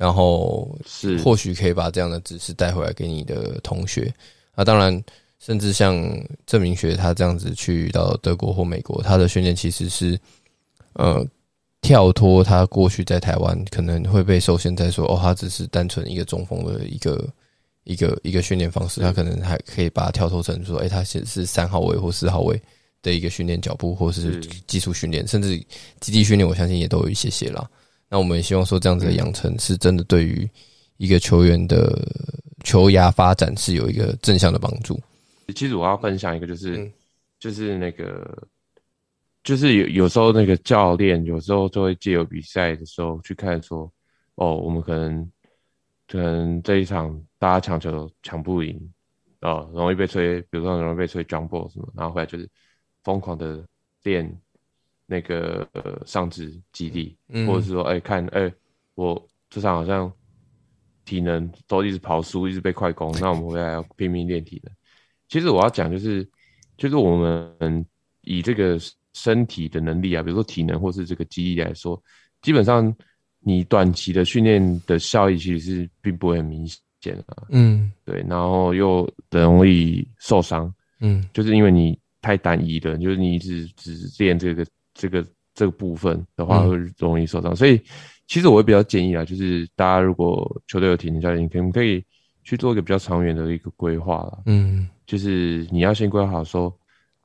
[0.00, 4.10] 然后是或许可以把这样的知识带回来给你的同学
[4.54, 4.64] 啊。
[4.64, 5.04] 当然，
[5.38, 5.94] 甚至像
[6.46, 10.18] 郑明学他这样子去到德国或美国，他的训练其实是
[10.94, 11.22] 呃。
[11.82, 17.26] 跳脱他过去在台湾可能会被受限在说哦，他只是单纯一个中锋的一个
[17.84, 22.60] 一个一个训练方式，他可能还可以把它跳脱成说，哎，他其实是三号位或四号位
[23.00, 25.56] 的一个训练脚步，或是技术训练，甚至
[26.00, 27.66] 基地训练，我相信也都有一些些啦。
[28.10, 30.46] 那我们也希望说，这样子的养成是真的对于
[30.98, 31.98] 一个球员的
[32.64, 35.00] 球牙发展是有一个正向的帮助。
[35.54, 36.90] 其实我要分享一个，就是
[37.38, 38.46] 就是那个。
[39.42, 43.90] 就是有有时候那个教练有时候就会借由比赛的时候去看说，
[44.34, 45.32] 哦，我们可能
[46.06, 48.78] 可能这一场大家抢球抢不赢，
[49.40, 52.46] 哦，容易被吹，比如说容易被吹 jump ball 什么，然后回来就是
[53.02, 53.64] 疯狂的
[54.02, 54.30] 练
[55.10, 57.14] 那个呃上肢肌力，
[57.46, 58.50] 或者是说，哎，看，哎，
[58.94, 59.20] 我
[59.50, 60.10] 这场好像
[61.04, 64.72] 体能都一直跑输，一直被快攻，那我们回来要拼命练体能。
[65.28, 66.26] 其实我要讲就是，
[66.76, 67.84] 就是我们
[68.22, 68.78] 以这个。
[69.12, 72.00] 身体的能力啊，比如说体能或是这个肌力来说，
[72.42, 72.94] 基本上
[73.40, 76.64] 你短期的训练的效益其实是并不会很明
[77.00, 77.42] 显啊。
[77.48, 80.72] 嗯，对，然后又容易受伤。
[81.00, 84.64] 嗯，就是因为你太单一了，就是你只只练这个
[85.00, 87.56] 这个这个部分的话，会容易受伤。
[87.56, 87.80] 所以
[88.26, 92.04] 其实我会比较建议啊，就是大家如果球队有体能教练，可不可以
[92.44, 94.42] 去做一个比较长远的一个规划了？
[94.46, 96.70] 嗯，就是你要先规划好说，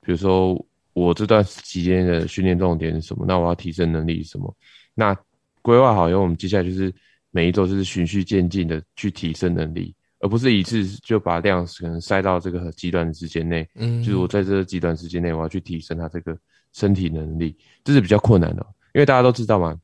[0.01, 0.65] 比如说。
[0.95, 3.25] 我这段期间的训练重点是什么？
[3.27, 4.55] 那我要提升能力什么？
[4.93, 5.13] 那
[5.61, 6.89] 规划好以后，我们接下来就是
[7.31, 13.67] 每一周就是循序渐进的去提升能力，而不是一次就把量可能塞到这个极短的时间内。
[13.75, 16.33] 嗯，就是我在这个极短时间内，我要去提升它这个
[16.75, 18.63] 身体能力，这是比较困难的。
[18.93, 19.75] 因为大家都知道嘛，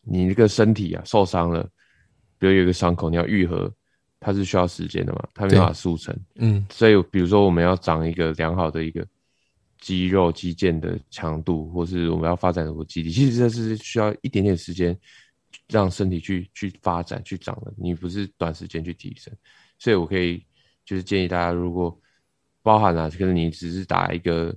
[0.00, 1.62] 你这个身体啊受伤了，
[2.38, 3.72] 比如有一个伤口，你要愈合，
[4.18, 6.18] 它是需要时间的嘛，它没办法速成。
[6.34, 9.06] 嗯，所以比如说我们要长一个良好的一个。
[9.80, 14.98] 肌肉肌腱的强度，或是我们要发展什么肌力，其实这是需要一点点时间，
[15.68, 17.70] 让身体去去发展去长的。
[17.76, 19.30] 你不是短时间去提升，
[19.78, 20.42] 所以我可以
[20.86, 21.94] 就是建议大家，如果
[22.62, 24.56] 包含了可能你只是打一个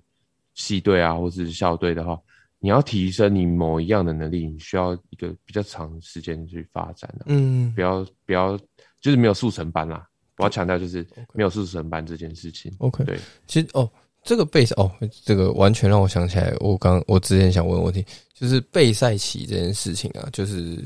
[0.57, 2.19] 系队啊，或是校队的话，
[2.59, 7.27] 你要提升你某一样的能力，你需要一个比较长时间去发展的。
[7.27, 8.57] 嗯，不要不要，
[8.99, 10.05] 就是没有速成班啦。
[10.37, 12.69] 我要强调就是没有速成班这件事情。
[12.79, 13.17] OK，对，
[13.47, 13.89] 其实哦。
[14.23, 14.91] 这个备赛哦，
[15.23, 20.83] 这个完全让我想起来，我刚我之前想问问题，就是备赛期这件事情啊，就是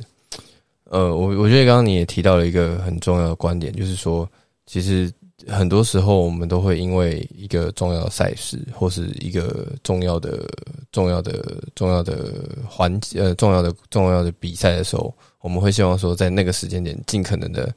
[0.83, 4.29] 呃，我我觉得刚刚你也提到了一个很重要的观点，就是说，
[4.67, 5.11] 其实
[5.47, 10.47] 很多时候我们都会因为一个重要的赛事或是一个重要的、
[10.91, 12.33] 重要的、重要的
[12.67, 17.73] 环节呃重要的、重要的比赛的时候，我们会希望说，在那个时间点尽可能的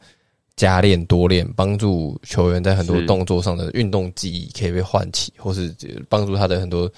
[0.57, 5.75] 加练多练，帮助球员在很多动作上的运动记忆可以被唤起，或是
[6.09, 6.91] 帮助他的很多。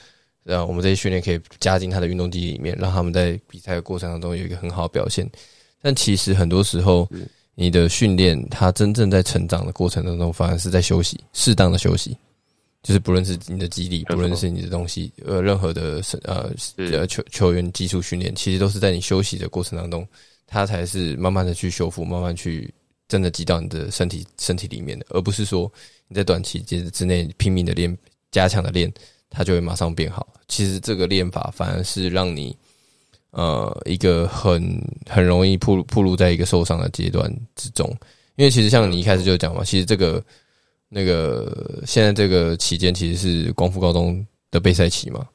[0.44, 5.28] 呃，我们这些训练可以加进他的运动记忆里面，让他们在比赛的过程当中有一个很好的表现。
[5.82, 7.08] 但其实很多时候，
[7.56, 12.16] 你的训练它真正在成长的过程当中，反而是在休息，适当的休息，
[12.84, 20.06] 就是不论是你的肌力，不论是你的东西，呃，任何的呃呃球球员基础训练，其实都是在你休息的过程当中，
[20.46, 22.72] 它才是慢慢的去修复，慢慢去
[23.08, 25.68] 真的积到你的身体身体里面的，而不是说
[26.06, 27.98] 你在短期间之内拼命的练，
[28.30, 28.92] 加强的练。
[29.28, 30.26] 它就会马上变好。
[30.46, 32.56] 其实这个练法反而是让你，
[33.36, 37.86] 呃，一个很很容易铺铺露在一个受伤的阶段之中。
[38.36, 40.24] 因为其实像你一开始就讲嘛，其实这个
[40.88, 45.26] 那个现在这个期间其实是光复高中的备赛期嘛。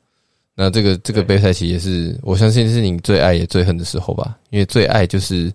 [0.56, 4.36] 那这个这个备赛期也是我相信是你最爱也最恨的时候吧。
[4.50, 5.54] 因为最爱就是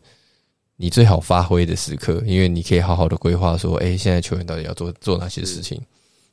[0.77, 5.81] 你最好发挥的时刻，因为你可以好好的规划说，哎，现在球员到底要做做哪些事情。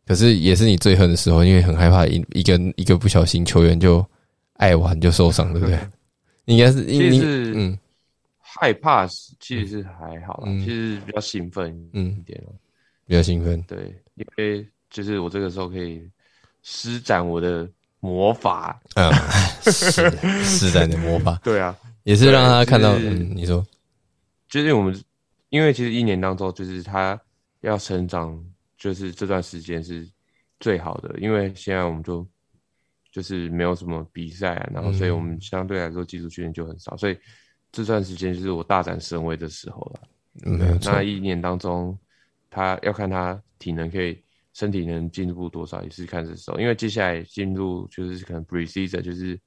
[0.06, 4.06] 可是也是你最恨的时候，因为很害怕一一个一个不小心球员就
[4.58, 5.80] 爱玩就受伤，对不对？
[6.46, 7.78] 应该是，其实嗯，
[8.40, 9.06] 害怕
[9.40, 12.42] 其实是还好啦，其实比较兴奋嗯一点
[13.06, 13.62] 比较兴奋。
[13.64, 16.10] 对，因为就是我这个时候可以
[16.62, 19.12] 施展我的魔法啊，
[19.62, 20.10] 施
[20.44, 21.40] 施展的魔法。
[21.44, 22.94] 对啊，也是让他看到。
[22.98, 23.66] 嗯，你说，
[24.48, 25.00] 就是我们
[25.50, 27.20] 因为其实一年当中就是他
[27.62, 28.44] 要成长。
[28.76, 30.06] 就是这段时间是
[30.60, 32.28] 最好的，因为现在我们就
[33.14, 37.18] 就是没有什么比赛啊，然后所以我们相对来说技术训练就很少，所以
[37.72, 40.02] 这段时间就是我大展神威的时候了。
[40.34, 41.96] 没有那一年当中，
[42.50, 44.20] 他要看他体能可以
[44.54, 46.60] 身体能进步多少，也是看这时候。
[46.60, 49.40] 因为接下来进入就是可能 preseason，就是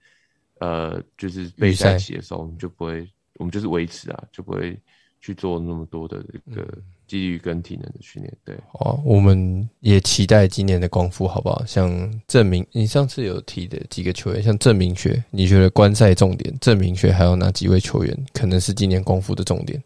[0.61, 4.81] 呃就是备赛期的时候，我们就不会，我们就是维持啊，就不会
[5.20, 6.79] 去做那么多的这个。
[7.06, 11.64] 肌力跟体能的训练，对，哦，我们也期待今年的光复，好不好？
[11.64, 11.88] 像
[12.26, 16.52] 郑明，你上次有提的几个球员，像郑明学，你觉得观赛重点？
[16.60, 19.80] 郑明学还有哪几位球员可能是今年光复的重点？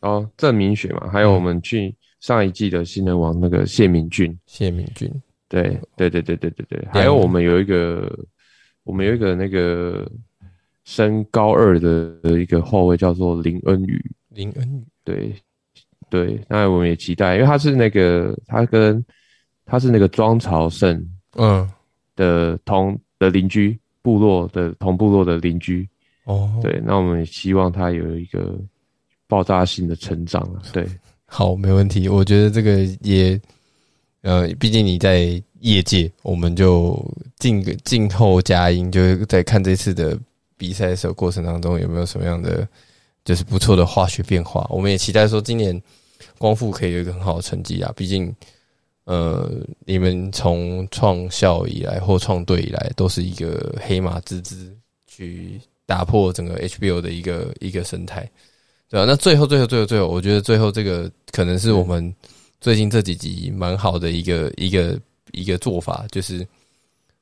[0.00, 5.08] 哦，郑明学嘛，还有我们去上一季的新人王那个谢明俊，谢明俊，
[5.48, 8.12] 对，对，对，对，对，对，对，还有我们有一个，
[8.82, 10.10] 我们有一个那个
[10.84, 15.34] 升高二的一个后卫叫做林恩宇，林恩宇，对。
[16.14, 19.04] 对，那我们也期待，因为他是那个，他跟
[19.66, 21.04] 他是那个庄朝胜，
[21.36, 21.68] 嗯，
[22.14, 25.88] 的同的邻居部落的同部落的邻居，
[26.22, 28.56] 哦，对，那我们也希望他有一个
[29.26, 30.62] 爆炸性的成长啊。
[30.72, 30.86] 对，
[31.26, 32.08] 好，没问题。
[32.08, 33.40] 我觉得这个也，
[34.22, 37.04] 呃，毕竟你在业界，我们就
[37.40, 40.16] 静静候佳音，就是在看这次的
[40.56, 42.68] 比赛的时候过程当中有没有什么样的
[43.24, 44.64] 就是不错的化学变化。
[44.70, 45.82] 我们也期待说今年。
[46.38, 47.92] 光复可以有一个很好的成绩啊！
[47.96, 48.34] 毕竟，
[49.04, 49.50] 呃，
[49.84, 54.74] 你们从创校以来或创队以来，都是一个黑马之姿，
[55.06, 58.28] 去打破整个 HBO 的一个一个生态，
[58.88, 59.04] 对吧？
[59.06, 62.14] 那最后，最后，最后，最后，我觉得最后这个可能是我们
[62.60, 64.98] 最近这几集蛮好的一个一个
[65.32, 66.46] 一个做法，就是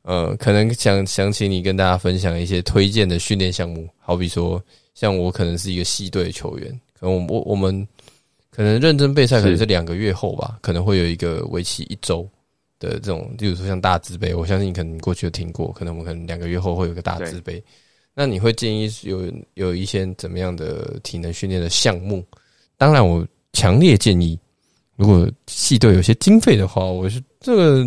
[0.03, 4.63] 呃，可能想想请你跟大家分享一些推荐的训练项目，好比说，
[4.95, 7.87] 像我可能是一个系队球员，可能我我我们。
[8.55, 12.29] 可能认真备赛可能是两个月后吧，可能会有一个为期一周
[12.79, 17.62] 的这种，例如说像大字杯，我相信你可能过去有听过，可能我们可能两个月后会有个大字杯。
[18.15, 22.23] 那你会建议有有一些怎么样的体能训练的项目？
[22.77, 24.38] 当然，我强烈建议，
[24.97, 27.83] 如果系队有些经费的话，我是这个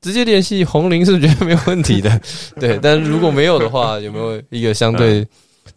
[0.00, 2.20] 直接联系红林是绝对没有问题的。
[2.58, 5.24] 对，但是如果没有的话，有没有一个相对？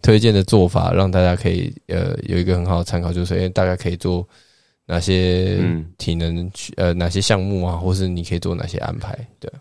[0.02, 4.28] 推荐的做法，让大家可以呃有一个很好的参考，就是因为大家可以做
[4.86, 5.60] 哪些
[5.98, 9.18] 体能呃哪些项目啊，或是你可以做哪些安排？
[9.40, 9.52] 对，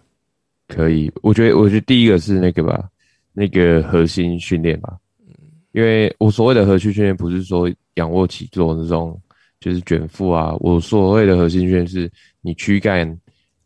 [0.69, 1.11] 可以。
[1.23, 2.89] 我觉得，我觉得第一个是那个吧，
[3.33, 4.97] 那个核心训练吧。
[5.27, 5.35] 嗯，
[5.73, 9.21] 因为我所谓的核心训练，不是说仰卧起坐那种，
[9.61, 10.55] 就是卷腹啊。
[10.61, 12.11] 我所谓的核心训练，是
[12.41, 13.19] 你躯干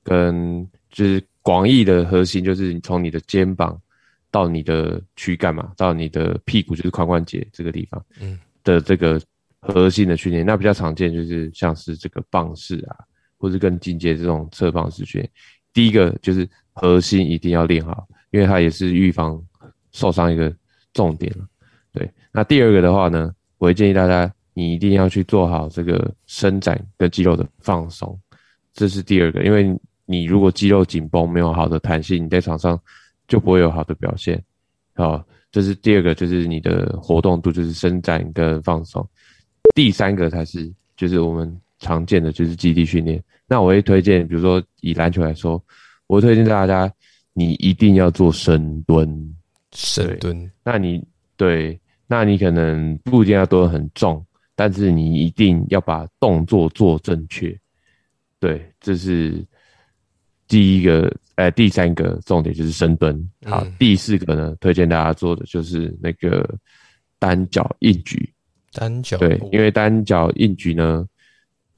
[0.03, 3.81] 跟就是广义的核心，就是你从你的肩膀。
[4.35, 9.21] 到你的躯干嘛，到你的屁股就是髋关节这个地方，嗯，的这个
[9.61, 12.99] 核心的训练，那比较常见就是像是这个棒式啊，
[13.39, 15.31] 或是更进阶这种侧棒式训练。
[15.73, 19.41] 第一个就是核心一定要练好，因为它也是预防
[19.93, 20.53] 受伤一个
[20.93, 21.47] 重点了。
[21.93, 28.19] 对，那第二个的话呢，我我会建议大家，你一定要去做好这个伸展跟肌肉的放松，
[28.75, 29.43] 这是第二个。
[29.43, 29.75] 因为
[30.05, 32.79] 你如果肌肉紧绷，没有好的弹性，你在场上
[33.29, 34.43] 就不会有好的表现。
[34.95, 39.07] 好，这是第二个，就是你的活动度，就是伸展跟放松。
[39.75, 43.23] 第三个才是，就是我们常见的就是基地训练。
[43.47, 45.63] 那我会推荐，比如说以篮球来说，
[46.07, 46.93] 我会推荐大家，
[47.33, 49.35] 你一定要做深蹲。
[49.73, 51.05] 深蹲，那你
[51.37, 57.53] 对，那你可能不一定要蹲很重，但是你一定要把动作做正确。
[58.39, 59.45] 对，这是
[60.55, 63.29] 第一个，呃，第三个重点就是深蹲。
[63.45, 66.49] 好，第四个呢，推荐大家做的就是那个
[67.19, 68.33] 单脚硬举。
[68.73, 71.05] 单脚对，因为单脚硬举呢。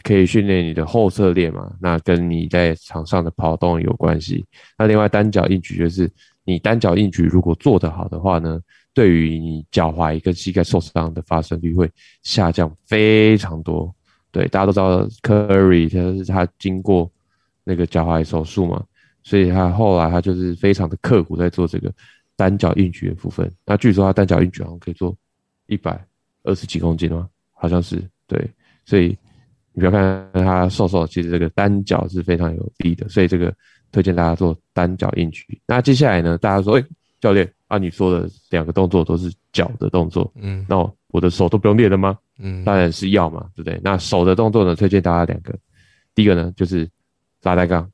[0.03, 1.75] 可以训练你的后侧链嘛？
[1.81, 4.45] 那跟你在场上的跑动有关系。
[4.79, 6.09] 那另外单脚硬举就是
[6.45, 8.61] 你单脚硬举如果做得好的话呢，
[8.95, 11.91] 对于你脚踝跟膝盖受伤的发生率会
[12.23, 13.93] 下降非常多。
[14.31, 17.11] 对，大家都知道 Curry 他是他经过
[17.67, 18.83] 那个脚踝手术嘛，
[19.23, 21.93] 所以他后来他就是非常的刻苦在做这个
[22.37, 23.53] 单脚硬举的部分。
[23.67, 25.15] 那据说他单脚硬举好像可以做
[25.67, 26.03] 一百
[26.45, 27.29] 二十几公斤吗？
[27.53, 28.51] 好像是对，
[28.87, 29.15] 所以。
[29.79, 33.55] 你不要看他瘦瘦，其实这个单脚是非常有力的，所以这个
[33.93, 35.45] 推荐大家做单脚硬举。
[35.67, 36.85] 那接下来呢，大家说，哎，
[37.21, 42.17] 教练啊，你说的两个动作都是脚的动作，嗯，那我的手都不用练了吗？
[42.39, 43.79] 嗯，当然是要嘛，对不对？
[43.85, 45.55] 那手的动作呢，推荐大家两个，
[46.15, 46.89] 第一个呢就是
[47.43, 47.91] 拉单杠，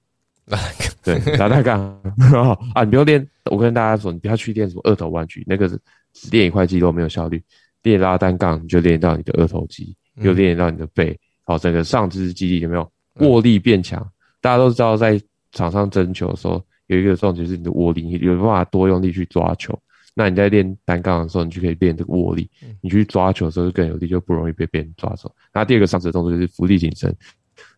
[0.46, 1.80] 拉单杠，对， 拉单杠
[2.74, 7.42] 啊，你不用练，我跟大家说，你不要去练什么二头弯举，那个只练一块肌肉没有效率，
[7.82, 11.18] 练拉单杠你就练到你的二头肌，又练到你的背。
[11.44, 14.00] 好，整个上肢肌力有没有握力变强？
[14.40, 15.20] 大家都知道，在
[15.52, 19.76] 场上争球的时候，有一个重点是你的握力，你有办法多用力去抓球。
[20.14, 22.48] 那你在练单杠的时候，你就可以练这个握力，
[22.80, 25.34] 你去抓球的时候就更有力，就不容易被别人抓走。
[25.52, 27.14] 那第二个上肢的动作就是伏地挺身。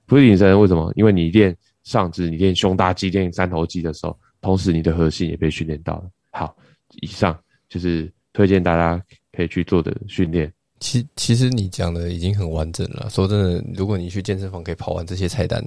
[0.06, 0.92] 伏地挺身为什么？
[0.96, 6.10] 因为你练上肢，你练胸大肌、练三头肌的时候，同时你的核心也被训练到了。
[6.30, 6.56] 好，
[7.00, 7.38] 以上
[7.68, 9.02] 就是推荐大家
[9.32, 10.52] 可以去做的训练。
[10.80, 13.08] 其其实你讲的已经很完整了。
[13.08, 15.64] 说真的，如果你去健身房可以跑完这些菜单，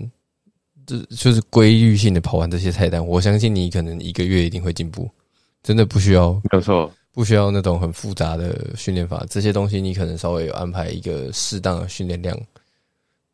[0.85, 5.09] 这就是规律性的跑完这些菜单，我相信你可能一个月一定会进步。
[5.63, 9.25] 真的不需要，没有错，不需要那种很复杂的训练法。
[9.29, 12.39] 这些东西你可能稍微有安排一个适当的训练量，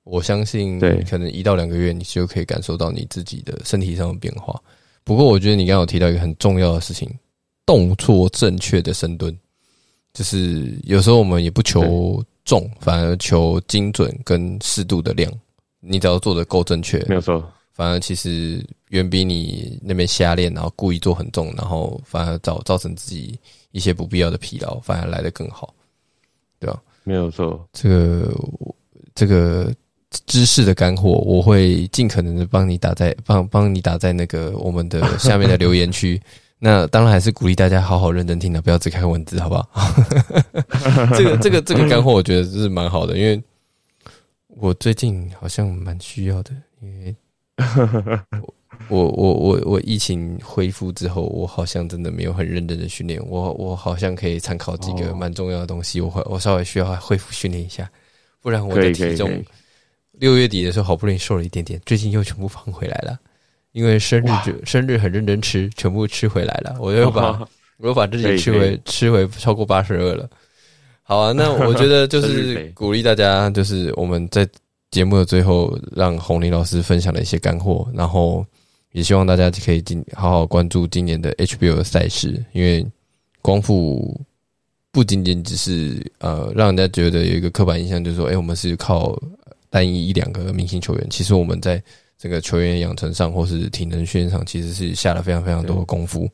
[0.03, 4.61] 我相信，对，可能一到两个月你就可以感受到你自己的身体上的变化。
[5.03, 7.09] 不过，我觉得你刚刚有提到一个很重要的事情，
[7.65, 9.37] 动作正确的深蹲。
[10.13, 15.31] 就是有时候我们也不求重，反而求精准跟适度的量。
[15.79, 23.37] 你只要做的够正确，没有错，反而其实远比你那边瞎练，然后故意做很重，然后反而造造成自己
[23.71, 25.73] 一些不必要的疲劳，反而来得更好，
[26.59, 26.81] 对吧？
[27.03, 28.33] 没有错，这个
[29.15, 29.73] 这个
[30.25, 36.21] 知识的干货，我会尽可能的帮你打在帮帮你打在那个我们的下面的留言区。
[36.59, 39.93] 那当然还是鼓励大家好好认真听的，不要只看文字，好不好？
[41.13, 43.41] 这个这个这个干货，我觉得是蛮好的，因为
[44.47, 46.51] 我最近好像蛮需要的，
[46.81, 47.15] 因为
[48.87, 57.91] 我我我我疫情恢复之后，我好像真的没有很认真的训练，我我好像可以参考几个蛮重要的东西，我会我稍微需要恢复训练一下，
[58.41, 59.29] 不然我的体重
[60.23, 63.19] 六月底的时候好不容易瘦了一点点，最近又全部放回来了。
[63.73, 66.77] 因为生日就生日很认真吃，全部吃回来了。
[66.79, 67.37] 我又把
[67.77, 70.29] 我又把自己吃回吃回超过八十二了。
[71.01, 74.47] 好啊，那我 觉得就是鼓励大家，就是我们在
[74.91, 78.45] 节目的最后，让红林老师分享了一些干货，然后
[78.93, 82.85] 也希望大家可以今好好关注今年的 HBO 的赛事，因为
[83.41, 84.17] 光复
[84.89, 89.19] 不仅仅只是呃让人家觉得有一个刻板印象，就是说，哎，我们是靠
[89.73, 91.81] 单一一两个明星球员，其实我们在。
[92.15, 96.29] 这个球员养成上，或是体能训练上，其实是下了非常非常多的功夫。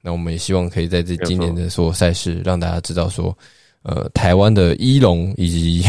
[0.00, 3.36] 那我们也希望可以在这今年的所有赛事，让大家知道说，
[3.82, 5.84] 呃，台湾的一龙以及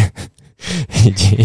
[1.06, 1.38] 以及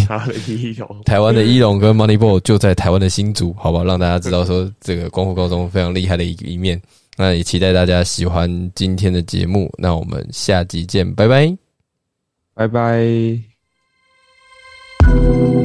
[1.04, 6.80] 台湾的一龙跟 Moneyball 就在台湾的新组，好吧，让大家知道说，这个光复高中非常厉害的一一面。
[7.16, 9.72] 那也期待大家喜欢今天的节目。
[9.78, 11.56] 那我们下集见，拜拜，
[12.54, 13.49] 拜拜。
[15.10, 15.59] Thank you.